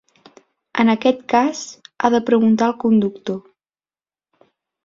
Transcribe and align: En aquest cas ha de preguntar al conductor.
En 0.83 0.89
aquest 0.93 1.19
cas 1.33 1.61
ha 2.07 2.11
de 2.15 2.23
preguntar 2.31 2.71
al 2.71 2.75
conductor. 2.87 3.41